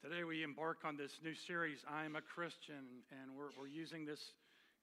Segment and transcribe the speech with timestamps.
[0.00, 4.06] Today we embark on this new series, I Am a Christian, and we're, we're using
[4.06, 4.30] this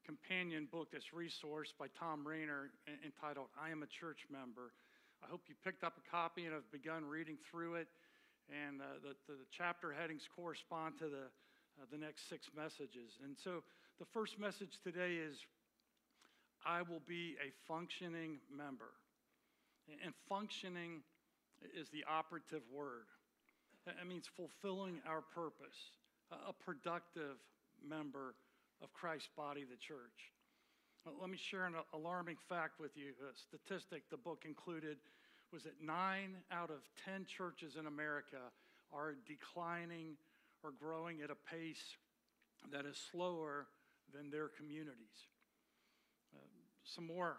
[0.05, 4.73] companion book, this resource by Tom Rainer entitled, I Am a Church Member.
[5.23, 7.87] I hope you picked up a copy and have begun reading through it,
[8.51, 11.31] and uh, the, the chapter headings correspond to the,
[11.79, 13.15] uh, the next six messages.
[13.23, 13.63] And so
[13.99, 15.37] the first message today is,
[16.65, 18.91] I will be a functioning member.
[20.03, 21.03] And functioning
[21.73, 23.07] is the operative word.
[23.85, 25.77] That means fulfilling our purpose,
[26.31, 27.37] a productive
[27.87, 28.35] member
[28.81, 30.33] of Christ's body, the church.
[31.21, 33.13] Let me share an alarming fact with you.
[33.21, 34.97] A statistic the book included
[35.53, 38.41] was that nine out of 10 churches in America
[38.91, 40.17] are declining
[40.63, 41.97] or growing at a pace
[42.71, 43.67] that is slower
[44.13, 45.29] than their communities.
[46.35, 46.39] Uh,
[46.83, 47.37] some more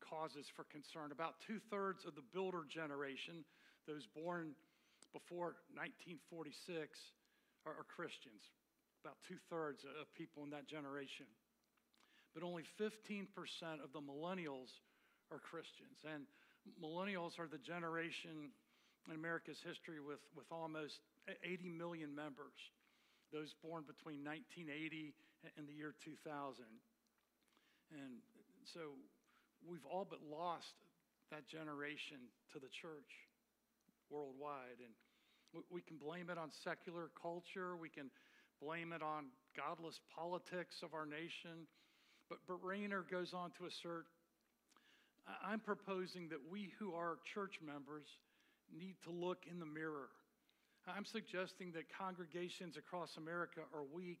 [0.00, 1.10] causes for concern.
[1.10, 3.44] About two thirds of the builder generation,
[3.88, 4.54] those born
[5.12, 6.98] before 1946
[7.64, 8.42] are, are Christians,
[9.04, 11.28] about two thirds of people in that generation.
[12.34, 13.28] But only 15%
[13.84, 14.72] of the millennials
[15.28, 16.00] are Christians.
[16.08, 16.24] And
[16.80, 18.52] millennials are the generation
[19.08, 22.56] in America's history with, with almost 80 million members,
[23.32, 25.12] those born between 1980
[25.58, 26.64] and the year 2000.
[27.92, 28.24] And
[28.72, 28.96] so
[29.66, 30.72] we've all but lost
[31.30, 33.10] that generation to the church
[34.12, 34.84] worldwide.
[34.84, 38.10] And we can blame it on secular culture, we can
[38.60, 41.66] blame it on godless politics of our nation.
[42.28, 44.06] But, but Rainer goes on to assert
[45.44, 48.06] I'm proposing that we who are church members
[48.76, 50.10] need to look in the mirror.
[50.86, 54.18] I'm suggesting that congregations across America are weak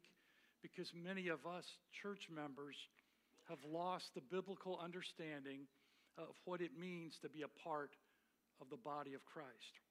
[0.62, 2.76] because many of us church members
[3.48, 5.66] have lost the biblical understanding
[6.16, 7.90] of what it means to be a part
[8.62, 9.82] of the body of Christ.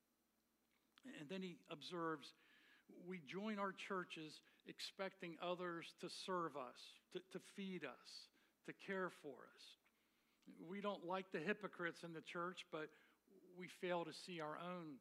[1.19, 2.33] And then he observes
[3.08, 6.80] we join our churches expecting others to serve us,
[7.14, 8.30] to, to feed us,
[8.66, 9.64] to care for us.
[10.67, 12.89] We don't like the hypocrites in the church, but
[13.58, 14.98] we fail to see our own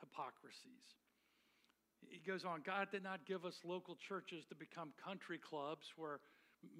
[0.00, 0.96] hypocrisies.
[2.08, 6.20] He goes on God did not give us local churches to become country clubs where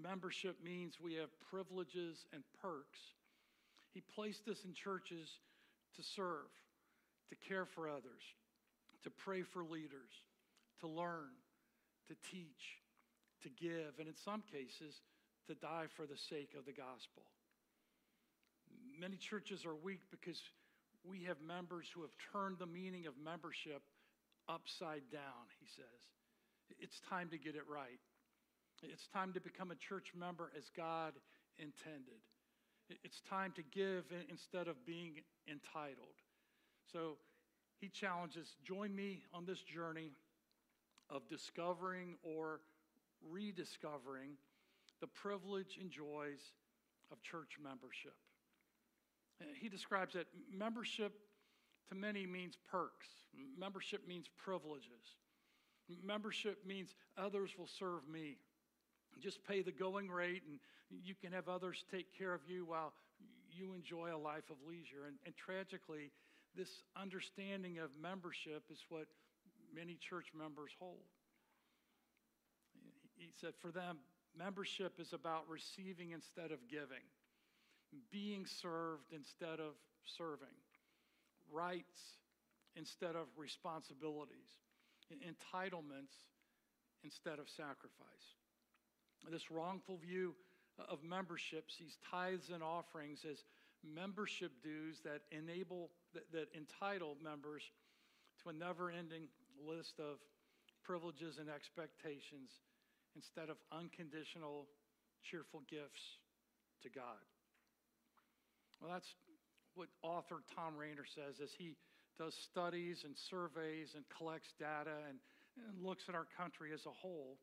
[0.03, 2.99] membership means we have privileges and perks.
[3.93, 5.39] He placed us in churches
[5.97, 6.51] to serve,
[7.31, 8.23] to care for others,
[9.05, 10.13] to pray for leaders,
[10.81, 11.33] to learn,
[12.09, 12.79] to teach,
[13.43, 15.01] to give, and in some cases,
[15.47, 17.25] to die for the sake of the gospel.
[19.01, 20.41] Many churches are weak because
[21.05, 23.83] we have members who have turned the meaning of membership
[24.49, 26.01] upside down, he says.
[26.79, 28.01] It's time to get it right.
[28.83, 31.13] It's time to become a church member as God
[31.59, 32.21] intended.
[33.05, 36.17] It's time to give instead of being entitled.
[36.93, 37.17] So
[37.81, 40.13] he challenges join me on this journey
[41.09, 42.61] of discovering or
[43.31, 44.37] rediscovering
[45.01, 46.41] the privilege and joys
[47.11, 48.15] of church membership.
[49.41, 51.13] Uh, he describes that membership
[51.89, 53.09] to many means perks,
[53.59, 55.17] membership means privileges,
[56.05, 58.37] membership means others will serve me.
[59.19, 60.59] Just pay the going rate, and
[61.05, 62.93] you can have others take care of you while
[63.51, 65.07] you enjoy a life of leisure.
[65.07, 66.11] And, and tragically,
[66.57, 69.07] this understanding of membership is what
[69.75, 71.05] many church members hold.
[73.17, 73.99] He said, for them,
[74.37, 77.05] membership is about receiving instead of giving,
[78.11, 80.57] being served instead of serving,
[81.53, 82.17] rights
[82.77, 84.57] instead of responsibilities,
[85.13, 86.15] entitlements
[87.05, 88.39] instead of sacrifice.
[89.29, 90.35] This wrongful view
[90.89, 93.45] of membership sees tithes and offerings as
[93.85, 97.63] membership dues that enable, that, that entitle members
[98.43, 99.29] to a never ending
[99.67, 100.17] list of
[100.83, 102.51] privileges and expectations
[103.15, 104.67] instead of unconditional,
[105.23, 106.19] cheerful gifts
[106.83, 107.21] to God.
[108.81, 109.15] Well, that's
[109.75, 111.77] what author Tom Rainer says as he
[112.19, 115.19] does studies and surveys and collects data and,
[115.57, 117.37] and looks at our country as a whole.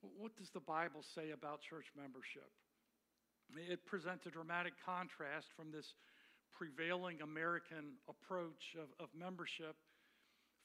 [0.00, 2.48] What does the Bible say about church membership?
[3.56, 5.86] It presents a dramatic contrast from this
[6.54, 9.76] prevailing American approach of, of membership,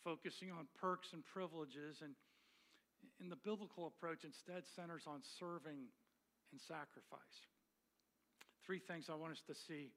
[0.04, 2.00] focusing on perks and privileges.
[2.04, 2.14] And
[3.20, 5.90] in the biblical approach, instead centers on serving
[6.52, 7.38] and sacrifice.
[8.66, 9.92] Three things I want us to see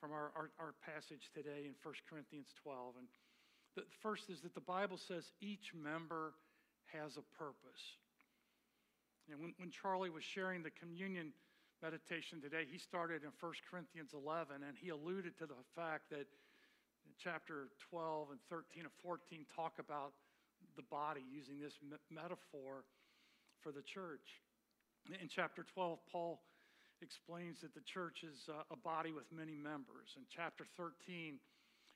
[0.00, 2.94] from our, our, our passage today in 1 Corinthians 12.
[3.02, 3.08] And
[3.74, 6.34] the first is that the Bible says each member
[6.92, 7.82] has a purpose.
[9.30, 11.32] And when, when Charlie was sharing the communion
[11.82, 16.26] meditation today, he started in 1 Corinthians 11, and he alluded to the fact that
[17.18, 20.12] chapter 12 and 13 and 14 talk about
[20.76, 22.86] the body, using this me- metaphor
[23.60, 24.42] for the church.
[25.08, 26.40] In chapter 12, Paul
[27.02, 30.14] explains that the church is uh, a body with many members.
[30.16, 31.38] In chapter 13,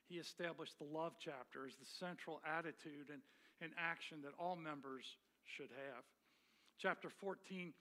[0.07, 3.21] he established the love chapter as the central attitude and,
[3.61, 5.05] and action that all members
[5.43, 6.03] should have.
[6.83, 7.71] Chapter 14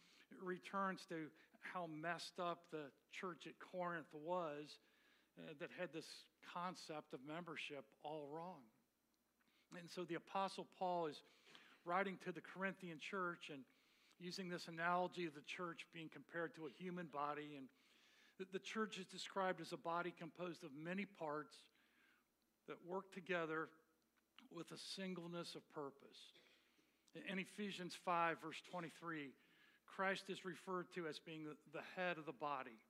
[0.40, 1.26] returns to
[1.60, 4.78] how messed up the church at Corinth was
[5.36, 6.06] uh, that had this
[6.54, 8.62] concept of membership all wrong.
[9.76, 11.20] And so the Apostle Paul is
[11.84, 13.62] writing to the Corinthian church and
[14.20, 17.56] using this analogy of the church being compared to a human body.
[17.58, 17.66] And
[18.38, 21.56] the, the church is described as a body composed of many parts
[22.68, 23.68] that work together
[24.54, 26.38] with a singleness of purpose.
[27.14, 29.30] In Ephesians 5, verse 23,
[29.86, 32.80] Christ is referred to as being the head of the body.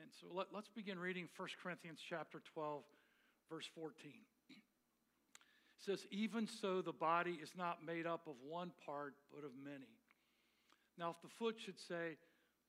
[0.00, 2.82] And so let, us begin reading 1 Corinthians chapter 12,
[3.50, 4.12] verse 14.
[4.48, 4.56] It
[5.78, 9.90] says, Even so, the body is not made up of one part, but of many.
[10.98, 12.16] Now, if the foot should say,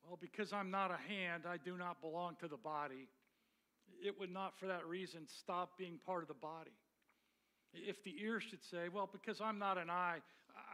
[0.06, 3.07] Well, because I'm not a hand, I do not belong to the body,
[4.04, 6.72] it would not for that reason stop being part of the body.
[7.74, 10.20] If the ear should say, Well, because I'm not an eye,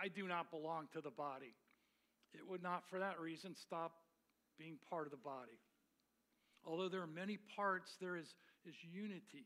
[0.01, 1.53] I do not belong to the body,
[2.33, 3.93] it would not for that reason stop
[4.57, 5.59] being part of the body.
[6.65, 8.35] Although there are many parts, there is,
[8.65, 9.45] is unity.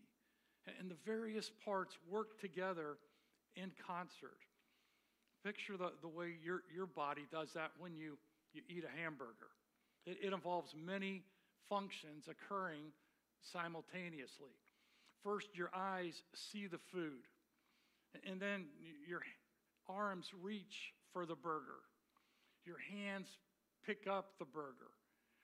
[0.79, 2.97] And the various parts work together
[3.55, 4.39] in concert.
[5.45, 8.17] Picture the, the way your, your body does that when you,
[8.53, 9.51] you eat a hamburger.
[10.05, 11.23] It, it involves many
[11.69, 12.91] functions occurring
[13.41, 14.55] simultaneously.
[15.23, 17.27] First, your eyes see the food,
[18.27, 18.65] and then
[19.07, 19.21] your
[19.89, 21.81] arms reach for the burger.
[22.65, 23.27] Your hands
[23.85, 24.91] pick up the burger.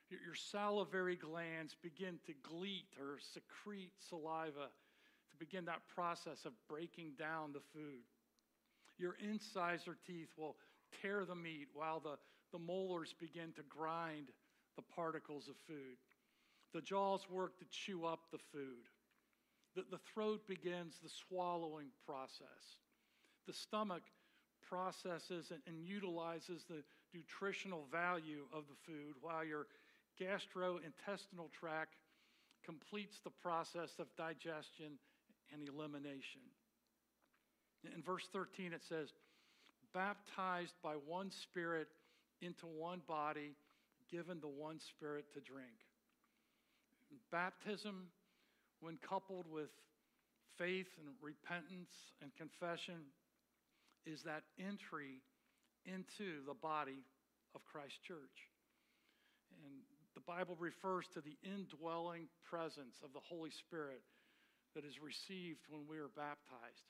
[0.09, 4.69] Your, salivary glands begin to gleat or secrete saliva
[5.29, 8.01] to begin that process of breaking down the food.
[8.97, 10.55] Your incisor teeth will
[11.01, 12.17] tear the meat while the,
[12.51, 14.29] the molars begin to grind
[14.75, 15.97] the particles of food.
[16.73, 18.87] The jaws work to chew up the food.
[19.75, 22.77] The, the throat begins the swallowing process.
[23.47, 24.03] The stomach
[24.67, 26.83] processes and, and utilizes the
[27.13, 29.67] nutritional value of the food while your
[30.19, 31.95] gastrointestinal tract
[32.63, 34.99] completes the process of digestion
[35.51, 36.41] and elimination.
[37.95, 39.13] In verse 13, it says,
[39.93, 41.87] baptized by one Spirit
[42.41, 43.55] into one body,
[44.11, 45.87] given the one Spirit to drink.
[47.31, 48.07] Baptism,
[48.81, 49.69] when coupled with
[50.57, 51.91] faith and repentance
[52.21, 53.07] and confession,
[54.05, 55.21] is that entry
[55.85, 57.03] into the body
[57.55, 58.49] of Christ Church.
[59.63, 59.81] And
[60.15, 64.01] the Bible refers to the indwelling presence of the Holy Spirit
[64.75, 66.87] that is received when we are baptized.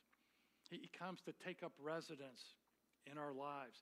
[0.70, 2.54] He comes to take up residence
[3.10, 3.78] in our lives,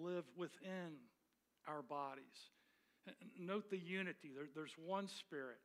[0.00, 0.96] live within
[1.68, 2.24] our bodies.
[3.38, 4.32] Note the unity.
[4.34, 5.60] There, there's one spirit,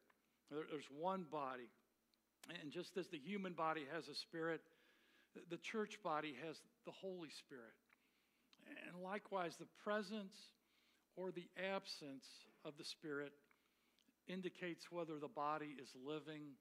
[0.51, 1.69] there, there's one body.
[2.61, 4.61] And just as the human body has a spirit,
[5.49, 7.77] the church body has the Holy Spirit.
[8.87, 10.35] And likewise, the presence
[11.15, 12.25] or the absence
[12.65, 13.33] of the Spirit
[14.27, 16.53] indicates whether the body is living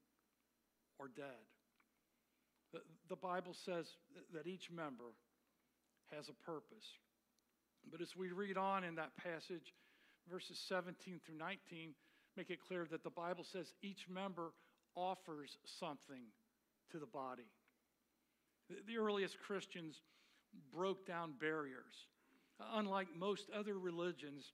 [0.98, 1.46] or dead.
[3.08, 3.86] The Bible says
[4.34, 5.16] that each member
[6.14, 6.84] has a purpose.
[7.90, 9.72] But as we read on in that passage,
[10.30, 11.94] verses 17 through 19
[12.38, 14.52] make it clear that the Bible says each member
[14.94, 16.22] offers something
[16.92, 17.50] to the body.
[18.86, 20.00] The, earliest Christians
[20.72, 22.06] broke down barriers.
[22.74, 24.52] Unlike most other religions,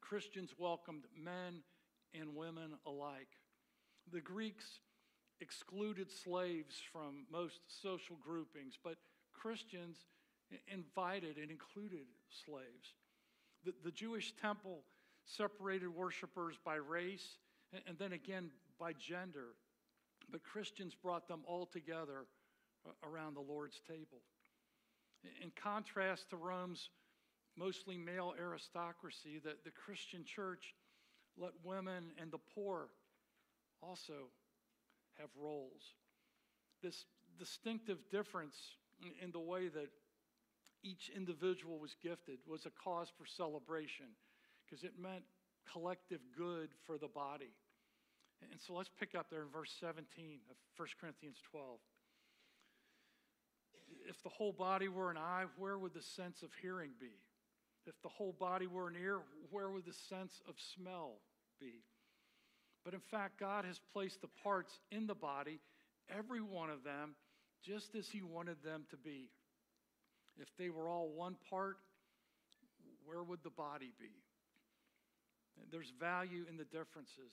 [0.00, 1.62] Christians welcomed men
[2.14, 3.28] and women alike.
[4.10, 4.80] The Greeks
[5.40, 8.96] excluded slaves from most social groupings, but
[9.34, 9.98] Christians
[10.72, 12.06] invited and included
[12.46, 12.94] slaves.
[13.64, 14.84] The, the Jewish temple
[15.24, 17.38] separated worshipers by race
[17.86, 19.54] and then again by gender,
[20.30, 22.26] but Christians brought them all together
[22.86, 24.22] uh, around the Lord's table.
[25.42, 26.88] In contrast to Rome's
[27.56, 30.74] mostly male aristocracy, the, the Christian church
[31.36, 32.88] let women and the poor
[33.82, 34.30] also
[35.18, 35.94] have roles.
[36.82, 37.04] This
[37.38, 38.56] distinctive difference
[39.22, 39.90] in the way that
[40.82, 44.06] each individual was gifted was a cause for celebration
[44.70, 45.24] because it meant
[45.72, 47.52] collective good for the body.
[48.40, 50.04] And so let's pick up there in verse 17
[50.48, 51.78] of 1 Corinthians 12
[54.08, 57.12] if the whole body were an eye, where would the sense of hearing be?
[57.86, 61.20] If the whole body were an ear, where would the sense of smell
[61.60, 61.84] be?
[62.84, 65.60] But in fact, God has placed the parts in the body,
[66.14, 67.14] every one of them,
[67.62, 69.30] just as He wanted them to be.
[70.38, 71.76] If they were all one part,
[73.04, 74.12] where would the body be?
[75.70, 77.32] There's value in the differences.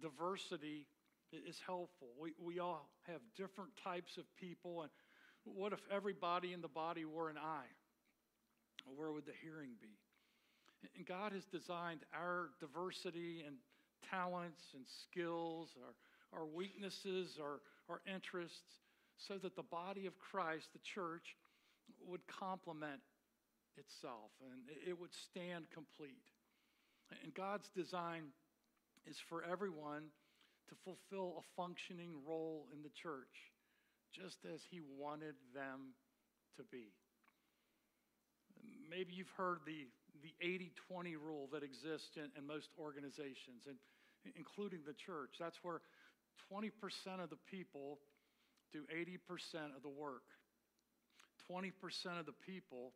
[0.00, 0.86] Diversity
[1.32, 2.08] is helpful.
[2.18, 4.82] We, we all have different types of people.
[4.82, 4.90] And
[5.44, 7.70] what if everybody in the body were an eye?
[8.94, 9.98] Where would the hearing be?
[10.96, 13.56] And God has designed our diversity and
[14.10, 18.80] talents and skills, our, our weaknesses, our, our interests,
[19.16, 21.36] so that the body of Christ, the church,
[22.06, 23.00] would complement
[23.76, 26.30] itself and it would stand complete.
[27.22, 28.32] And God's design
[29.06, 30.10] is for everyone
[30.68, 33.52] to fulfill a functioning role in the church,
[34.12, 35.94] just as He wanted them
[36.56, 36.90] to be.
[38.90, 39.86] Maybe you've heard the,
[40.22, 43.76] the 80 20 rule that exists in, in most organizations, and
[44.34, 45.36] including the church.
[45.38, 45.80] That's where
[46.52, 46.70] 20%
[47.22, 47.98] of the people
[48.72, 50.24] do 80% of the work.
[51.50, 51.70] 20%
[52.18, 52.92] of the people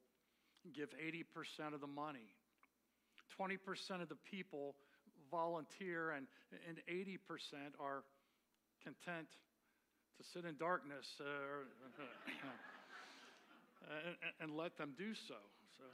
[0.75, 2.35] give 80% of the money.
[3.39, 4.75] 20% of the people
[5.31, 6.27] volunteer, and,
[6.69, 7.19] and 80%
[7.79, 8.03] are
[8.83, 9.29] content
[10.19, 11.25] to sit in darkness uh,
[13.89, 15.37] and, and let them do so.
[15.79, 15.85] so.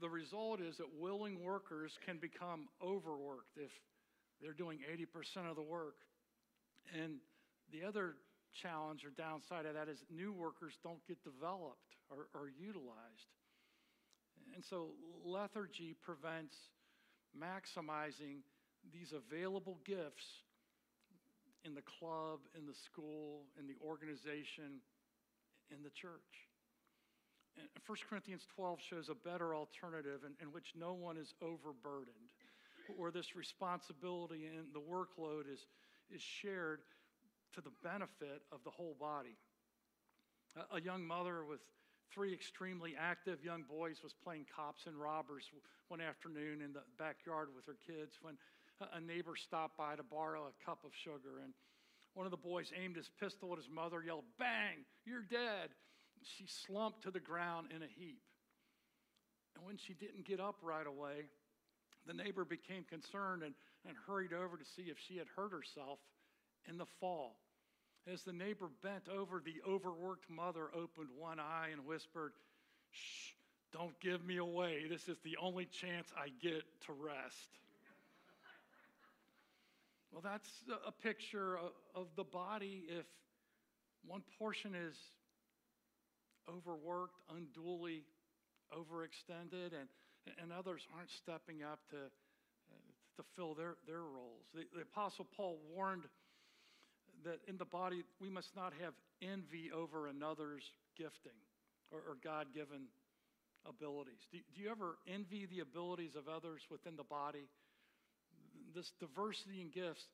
[0.00, 3.70] The result is that willing workers can become overworked if
[4.42, 5.96] they're doing 80% of the work.
[6.92, 7.20] And
[7.72, 8.14] the other
[8.52, 13.30] challenge or downside of that is new workers don't get developed or, or utilized.
[14.54, 14.90] And so
[15.24, 16.54] lethargy prevents
[17.36, 18.42] maximizing
[18.92, 20.42] these available gifts
[21.64, 24.80] in the club, in the school, in the organization,
[25.70, 26.48] in the church.
[27.58, 32.32] And 1 Corinthians 12 shows a better alternative in, in which no one is overburdened,
[32.96, 35.66] where this responsibility and the workload is,
[36.14, 36.80] is shared
[37.54, 39.36] to the benefit of the whole body.
[40.56, 41.60] A, a young mother with
[42.12, 45.44] three extremely active young boys was playing cops and robbers
[45.88, 48.34] one afternoon in the backyard with her kids when
[48.94, 51.42] a neighbor stopped by to borrow a cup of sugar.
[51.42, 51.52] And
[52.14, 54.84] one of the boys aimed his pistol at his mother yelled bang!
[55.04, 55.70] You're dead!
[56.22, 58.22] She slumped to the ground in a heap.
[59.56, 61.28] And when she didn't get up right away
[62.06, 63.54] the neighbor became concerned and,
[63.86, 65.98] and hurried over to see if she had hurt herself
[66.68, 67.36] in the fall
[68.06, 72.32] as the neighbor bent over, the overworked mother opened one eye and whispered,
[72.90, 73.32] Shh,
[73.72, 74.86] don't give me away.
[74.88, 77.48] This is the only chance I get to rest.
[80.12, 80.50] well, that's
[80.86, 81.58] a picture
[81.94, 83.06] of the body if
[84.06, 84.96] one portion is
[86.48, 88.04] overworked, unduly
[88.72, 89.88] overextended, and,
[90.42, 92.76] and others aren't stepping up to, uh,
[93.16, 94.46] to fill their, their roles.
[94.54, 96.04] The, the Apostle Paul warned
[97.24, 100.64] that in the body we must not have envy over another's
[100.96, 101.38] gifting
[101.90, 102.88] or, or God given
[103.68, 104.26] abilities.
[104.32, 107.48] Do, do you ever envy the abilities of others within the body?
[108.74, 110.04] This diversity in gifts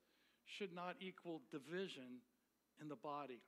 [0.58, 2.22] should not equal division
[2.80, 3.40] in the body.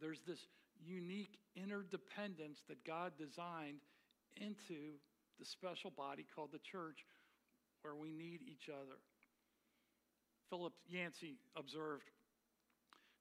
[0.00, 0.38] There's this
[0.84, 3.80] unique interdependence that God designed
[4.36, 4.96] into
[5.38, 7.04] the special body called the church
[7.82, 8.98] where we need each other.
[10.48, 12.10] Philip Yancey observed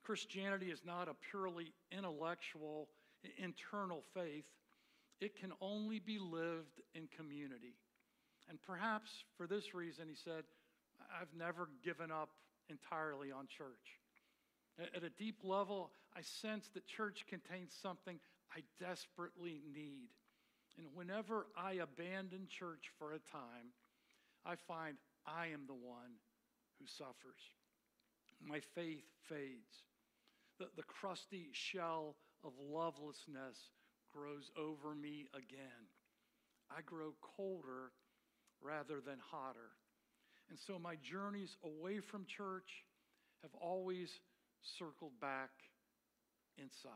[0.04, 2.88] Christianity is not a purely intellectual,
[3.38, 4.46] internal faith.
[5.20, 7.76] It can only be lived in community.
[8.50, 10.44] And perhaps for this reason, he said,
[11.22, 12.30] I've never given up
[12.70, 14.00] entirely on church.
[14.96, 18.20] At a deep level, I sense that church contains something
[18.56, 20.10] I desperately need.
[20.78, 23.74] And whenever I abandon church for a time,
[24.46, 24.96] I find
[25.28, 26.16] I am the one
[26.80, 27.42] who suffers.
[28.42, 29.84] My faith fades
[30.60, 33.58] the, the crusty shell of lovelessness
[34.14, 35.88] grows over me again.
[36.70, 37.92] I grow colder
[38.62, 39.72] rather than hotter.
[40.50, 42.84] And so my journeys away from church
[43.42, 44.10] have always
[44.62, 45.50] circled back
[46.58, 46.92] inside.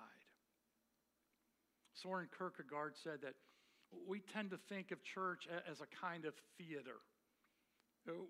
[1.94, 3.36] Soren Kierkegaard said that
[4.08, 6.98] we tend to think of church as a kind of theater.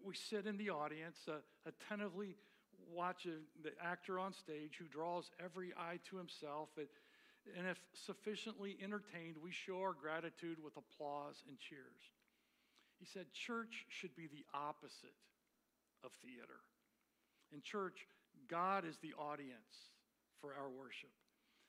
[0.06, 2.36] We sit in the audience, uh, attentively
[2.94, 6.70] watch a, the actor on stage who draws every eye to himself.
[6.78, 6.90] It,
[7.58, 12.00] and if sufficiently entertained, we show our gratitude with applause and cheers.
[13.00, 15.18] He said, Church should be the opposite
[16.04, 16.64] of theater.
[17.54, 18.08] In church,
[18.50, 19.92] God is the audience
[20.40, 21.12] for our worship.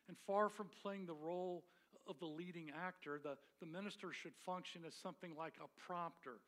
[0.08, 1.64] And far from playing the role
[2.06, 6.38] of the leading actor, the, the minister should function as something like a prompter,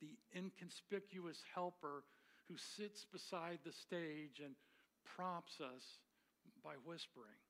[0.00, 2.04] the inconspicuous helper
[2.48, 4.54] who sits beside the stage and
[5.16, 5.84] prompts us
[6.62, 7.40] by whispering.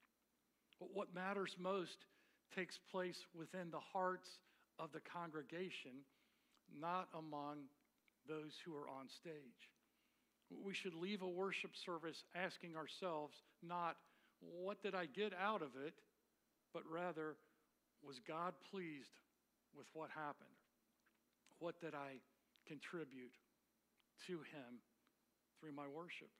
[0.78, 2.06] But what matters most
[2.54, 4.28] takes place within the hearts
[4.78, 6.04] of the congregation,
[6.80, 7.58] not among
[8.28, 9.70] those who are on stage.
[10.50, 13.96] We should leave a worship service asking ourselves not,
[14.40, 15.94] what did I get out of it,
[16.72, 17.36] but rather,
[18.02, 19.10] was God pleased
[19.76, 20.48] with what happened?
[21.58, 22.20] What did I
[22.66, 23.32] contribute
[24.26, 24.80] to Him
[25.60, 26.30] through my worship?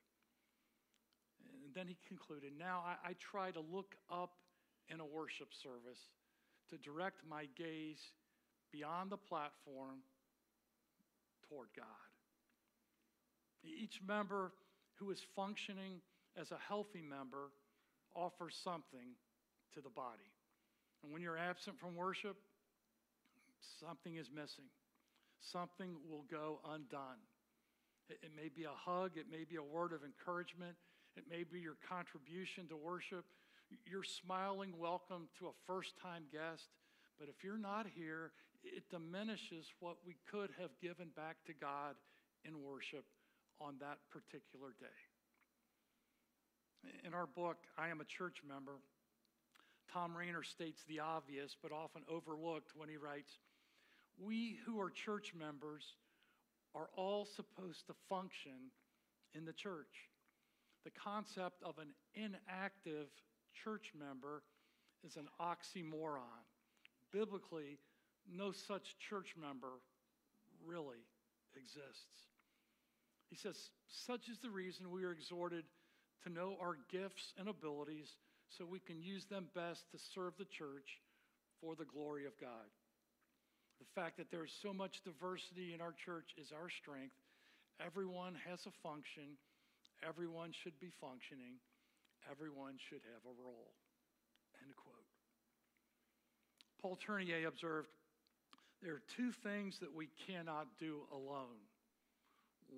[1.64, 4.32] And then he concluded, Now I, I try to look up
[4.88, 6.00] in a worship service
[6.70, 8.00] to direct my gaze
[8.72, 10.00] beyond the platform
[11.48, 11.86] toward God.
[13.62, 14.52] Each member
[14.96, 16.00] who is functioning
[16.36, 17.50] as a healthy member
[18.14, 19.16] offers something
[19.74, 20.30] to the body.
[21.02, 22.36] And when you're absent from worship,
[23.80, 24.64] something is missing.
[25.40, 27.20] Something will go undone.
[28.10, 30.76] It, may be a hug, it may be a word of encouragement,
[31.16, 33.24] it may be your contribution to worship,
[33.86, 36.68] your smiling welcome to a first time guest.
[37.18, 38.32] But if you're not here,
[38.62, 41.94] it diminishes what we could have given back to God
[42.44, 43.04] in worship
[43.60, 45.00] on that particular day.
[47.06, 48.76] In our book, I Am a Church Member,
[49.92, 53.38] Tom Rainer states the obvious, but often overlooked when he writes
[54.18, 55.94] We who are church members
[56.74, 58.70] are all supposed to function
[59.34, 60.10] in the church.
[60.84, 63.08] The concept of an inactive
[63.64, 64.42] church member
[65.04, 66.44] is an oxymoron.
[67.12, 67.78] Biblically,
[68.30, 69.80] no such church member
[70.64, 71.04] really
[71.56, 72.28] exists.
[73.30, 75.64] He says, Such is the reason we are exhorted
[76.24, 78.16] to know our gifts and abilities
[78.48, 81.00] so we can use them best to serve the church
[81.60, 82.68] for the glory of God.
[83.84, 87.14] The fact that there is so much diversity in our church is our strength.
[87.84, 89.36] Everyone has a function,
[90.00, 91.60] everyone should be functioning,
[92.30, 93.76] everyone should have a role.
[94.62, 95.08] End quote.
[96.80, 97.88] Paul Tournier observed
[98.82, 101.60] there are two things that we cannot do alone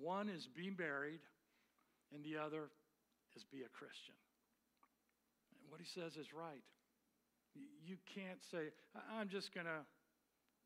[0.01, 1.21] one is be married,
[2.13, 2.69] and the other
[3.35, 4.15] is be a Christian.
[5.61, 6.63] And what he says is right.
[7.85, 8.69] You can't say,
[9.17, 9.81] I'm just going to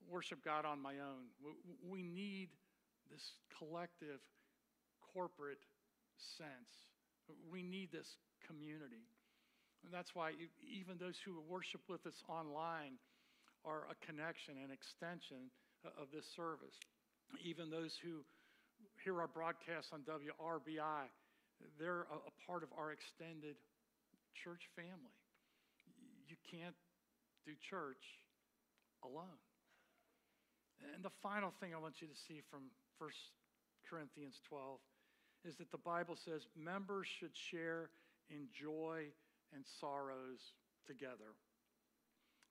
[0.10, 1.30] worship God on my own.
[1.88, 2.50] We need
[3.12, 4.20] this collective,
[5.14, 5.62] corporate
[6.38, 6.88] sense.
[7.52, 9.08] We need this community.
[9.84, 13.02] And that's why even those who worship with us online
[13.66, 15.50] are a connection, an extension
[15.86, 16.78] of this service.
[17.44, 18.22] Even those who
[19.04, 21.10] hear our broadcast on WRBI,
[21.80, 23.56] they're a, a part of our extended
[24.34, 25.16] church family.
[26.28, 26.76] You can't
[27.46, 28.22] do church
[29.04, 29.42] alone.
[30.94, 33.10] And the final thing I want you to see from 1
[33.90, 34.80] Corinthians 12
[35.46, 37.90] is that the Bible says members should share
[38.30, 39.06] in joy
[39.54, 40.40] and sorrows
[40.86, 41.36] together.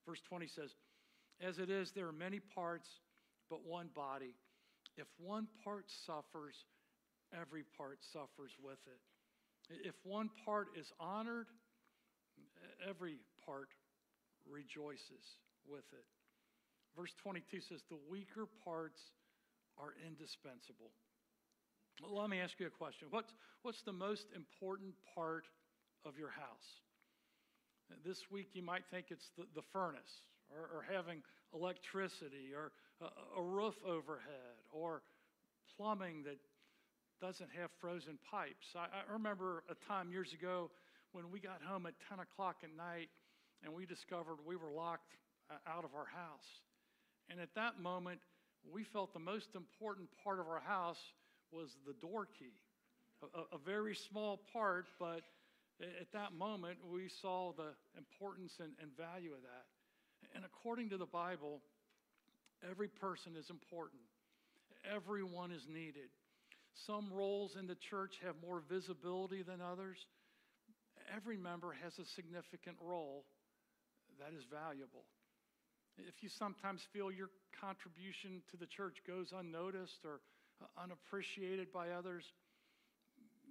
[0.06, 0.74] Verse 20 says,
[1.40, 2.88] As it is, there are many parts,
[3.48, 4.34] but one body.
[4.96, 6.64] If one part suffers,
[7.32, 9.86] every part suffers with it.
[9.86, 11.46] If one part is honored,
[12.88, 13.68] every part
[14.48, 15.38] rejoices
[15.68, 16.04] with it.
[16.96, 19.00] Verse 22 says, The weaker parts
[19.78, 20.90] are indispensable.
[22.02, 23.08] Well, let me ask you a question.
[23.10, 25.44] What's, what's the most important part
[26.04, 26.68] of your house?
[28.04, 31.22] This week, you might think it's the, the furnace or, or having
[31.52, 35.02] electricity or a, a roof overhead or
[35.76, 36.38] plumbing that
[37.20, 38.72] doesn't have frozen pipes.
[38.74, 40.70] I, I, remember a time years ago
[41.12, 43.08] when we got home at 10 o'clock at night
[43.62, 45.12] and we discovered we were locked
[45.50, 46.48] uh, out of our house.
[47.30, 48.20] And at that moment,
[48.70, 51.00] we felt the most important part of our house
[51.52, 52.52] was the door key.
[53.22, 55.22] A, a very small part, but
[55.80, 59.66] at that moment, we saw the importance and, and value of that.
[60.34, 61.60] And according to the Bible,
[62.68, 64.02] every person is important,
[64.84, 66.10] everyone is needed.
[66.86, 69.98] Some roles in the church have more visibility than others.
[71.14, 73.24] Every member has a significant role
[74.18, 75.04] that is valuable.
[76.08, 80.20] If you sometimes feel your contribution to the church goes unnoticed or
[80.62, 82.24] uh, unappreciated by others,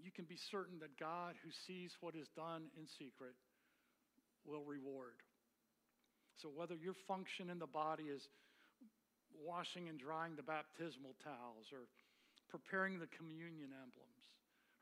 [0.04, 3.36] you can be certain that God, who sees what is done in secret,
[4.46, 5.20] will reward.
[6.42, 8.30] So, whether your function in the body is
[9.36, 11.88] washing and drying the baptismal towels, or
[12.50, 14.24] preparing the communion emblems,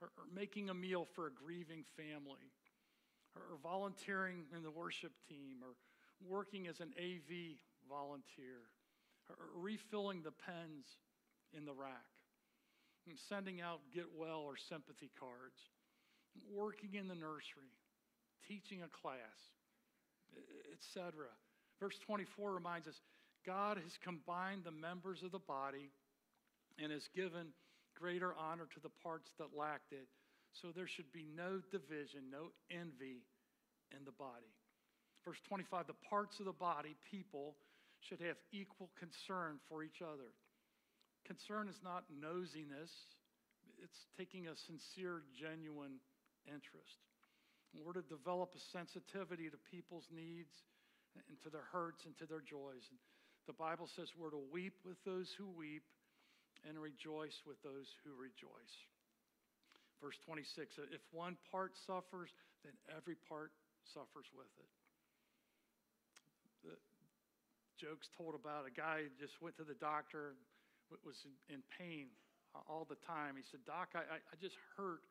[0.01, 2.53] or, or making a meal for a grieving family,
[3.35, 5.73] or, or volunteering in the worship team, or
[6.25, 7.57] working as an AV
[7.89, 8.69] volunteer,
[9.55, 10.85] refilling the pens
[11.55, 12.09] in the rack,
[13.29, 15.59] sending out get well or sympathy cards,
[16.53, 17.73] working in the nursery,
[18.47, 19.39] teaching a class,
[20.71, 21.27] etc
[21.79, 22.99] Verse 24 reminds us
[23.45, 25.91] God has combined the members of the body
[26.81, 27.53] and has given
[27.95, 30.07] greater honor to the parts that lacked it.
[30.61, 33.21] So there should be no division, no envy
[33.91, 34.56] in the body.
[35.27, 37.59] Verse 25 the parts of the body, people,
[37.99, 40.31] should have equal concern for each other.
[41.27, 42.87] Concern is not nosiness,
[43.83, 45.99] it's taking a sincere, genuine
[46.47, 47.03] interest.
[47.75, 50.63] We're to develop a sensitivity to people's needs
[51.27, 52.87] and to their hurts and to their joys.
[52.87, 52.97] And
[53.45, 55.83] the Bible says we're to weep with those who weep
[56.63, 58.75] and rejoice with those who rejoice.
[60.01, 62.31] Verse 26 If one part suffers,
[62.63, 63.51] then every part
[63.93, 64.71] suffers with it.
[66.63, 66.75] The
[67.77, 70.33] joke's told about a guy just went to the doctor,
[71.05, 72.07] was in pain
[72.67, 73.35] all the time.
[73.35, 75.03] He said, Doc, I, I just hurt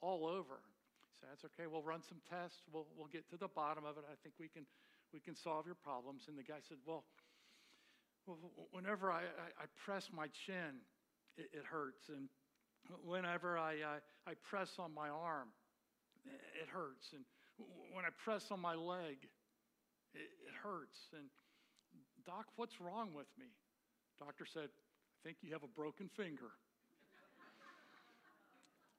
[0.00, 0.62] all over.
[1.02, 1.66] He said, That's okay.
[1.66, 2.62] We'll run some tests.
[2.72, 4.04] We'll, we'll get to the bottom of it.
[4.06, 4.66] I think we can,
[5.12, 6.24] we can solve your problems.
[6.28, 7.04] And the guy said, Well,
[8.70, 10.82] whenever I, I, I press my chin,
[11.36, 12.08] it, it, hurts.
[12.08, 12.28] And
[13.04, 15.48] whenever I, I, I press on my arm,
[16.26, 17.12] it hurts.
[17.12, 17.24] And
[17.92, 19.16] when I press on my leg,
[20.14, 21.08] it, it hurts.
[21.16, 21.28] And
[22.26, 23.46] Doc, what's wrong with me?
[24.18, 26.52] Doctor said, I think you have a broken finger.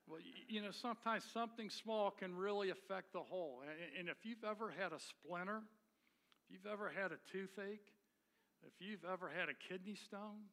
[0.05, 3.61] Well, you know, sometimes something small can really affect the whole.
[3.97, 5.61] And if you've ever had a splinter,
[6.43, 7.87] if you've ever had a toothache,
[8.67, 10.51] if you've ever had a kidney stone,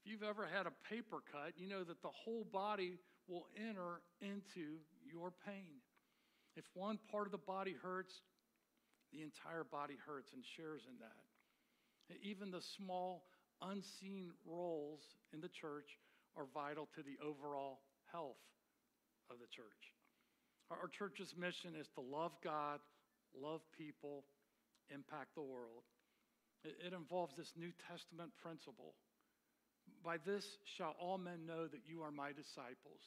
[0.00, 4.02] if you've ever had a paper cut, you know that the whole body will enter
[4.20, 5.78] into your pain.
[6.56, 8.22] If one part of the body hurts,
[9.12, 11.26] the entire body hurts and shares in that.
[12.22, 13.24] Even the small,
[13.62, 15.00] unseen roles
[15.32, 15.98] in the church
[16.36, 18.42] are vital to the overall health
[19.30, 19.94] of the church.
[20.70, 22.78] Our, church's mission is to love God,
[23.34, 24.24] love people,
[24.94, 25.82] impact the world.
[26.64, 28.94] It, it involves this New Testament principle.
[30.04, 33.02] By this shall all men know that you are my disciples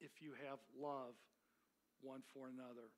[0.00, 1.14] if you have love
[2.00, 2.94] one for another.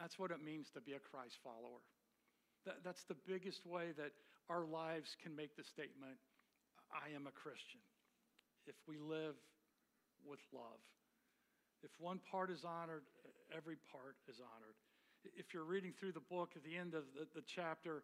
[0.00, 1.82] That's what it means to be a Christ follower.
[2.66, 4.12] That, that's the biggest way that
[4.48, 6.18] our lives can make the statement
[6.92, 7.80] I am a Christian.
[8.66, 9.34] If we live
[10.26, 10.82] with love.
[11.82, 13.02] If one part is honored,
[13.50, 14.78] every part is honored.
[15.34, 18.02] If you're reading through the book, at the end of the, the chapter,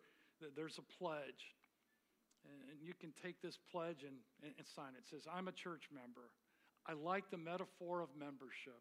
[0.57, 1.55] there's a pledge.
[2.71, 5.07] And you can take this pledge and, and sign it.
[5.07, 6.31] It says, I'm a church member.
[6.87, 8.81] I like the metaphor of membership.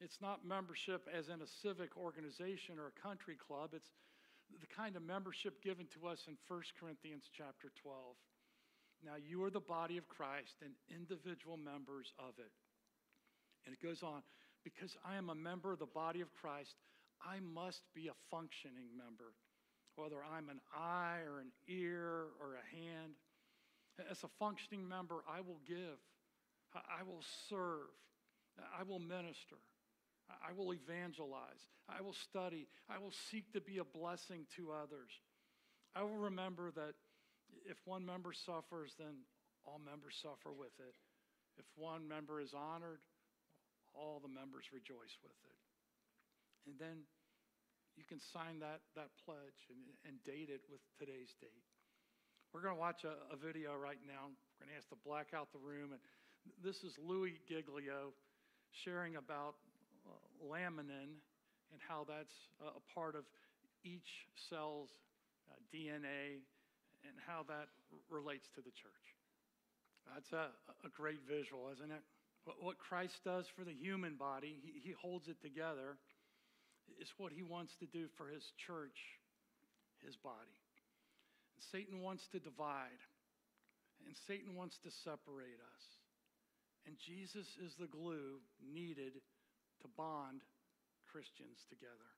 [0.00, 3.70] It's not membership as in a civic organization or a country club.
[3.74, 3.90] It's
[4.60, 8.16] the kind of membership given to us in 1 Corinthians chapter 12.
[9.04, 12.52] Now you are the body of Christ and individual members of it.
[13.66, 14.22] And it goes on,
[14.62, 16.74] because I am a member of the body of Christ,
[17.24, 19.32] I must be a functioning member,
[19.96, 23.14] whether I'm an eye or an ear or a hand.
[24.10, 26.00] As a functioning member, I will give,
[26.74, 27.88] I will serve,
[28.58, 29.56] I will minister,
[30.30, 35.12] I will evangelize, I will study, I will seek to be a blessing to others.
[35.94, 36.94] I will remember that
[37.66, 39.24] if one member suffers, then
[39.64, 40.96] all members suffer with it.
[41.56, 43.00] If one member is honored,
[43.94, 45.60] all the members rejoice with it.
[46.66, 47.06] And then
[47.96, 51.64] you can sign that, that pledge and, and date it with today's date.
[52.52, 54.30] We're going to watch a, a video right now.
[54.58, 55.94] We're going to ask to black out the room.
[55.94, 56.02] And
[56.58, 58.14] this is Louis Giglio
[58.70, 59.54] sharing about
[60.42, 61.20] laminin
[61.72, 63.24] and how that's a, part of
[63.82, 64.90] each cell's
[65.50, 66.42] uh, DNA
[67.04, 67.68] and how that
[68.08, 69.06] relates to the church.
[70.12, 70.52] That's a,
[70.86, 72.04] a great visual, isn't it?
[72.60, 75.96] What Christ does for the human body, he, he holds it together,
[77.00, 79.00] is what he wants to do for his church,
[80.04, 80.60] his body.
[81.56, 83.00] And Satan wants to divide,
[84.04, 85.84] and Satan wants to separate us.
[86.86, 89.24] And Jesus is the glue needed
[89.84, 90.40] to bond
[91.12, 92.08] Christians together.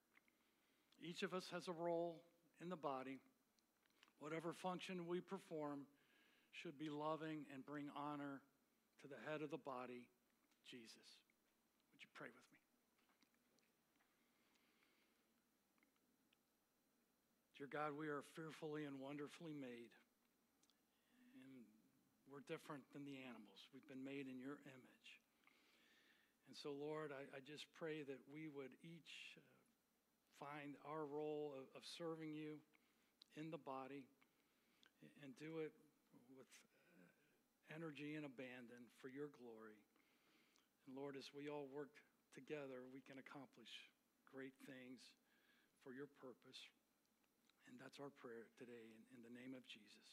[1.02, 2.22] Each of us has a role
[2.62, 3.18] in the body.
[4.22, 5.84] Whatever function we perform
[6.62, 8.40] should be loving and bring honor
[9.02, 10.06] to the head of the body,
[10.64, 11.08] Jesus.
[11.92, 12.62] Would you pray with me?
[17.58, 19.92] Dear God, we are fearfully and wonderfully made.
[21.20, 21.66] And
[22.32, 23.60] we're different than the animals.
[23.72, 25.15] We've been made in your image.
[26.46, 29.42] And so, Lord, I, I just pray that we would each uh,
[30.38, 32.62] find our role of, of serving you
[33.34, 34.06] in the body
[35.22, 35.74] and do it
[36.32, 36.48] with
[37.74, 39.76] energy and abandon for your glory.
[40.86, 41.92] And Lord, as we all work
[42.32, 43.90] together, we can accomplish
[44.30, 45.02] great things
[45.82, 46.60] for your purpose.
[47.66, 50.06] And uh, That's our prayer today in, in the name of Jesus.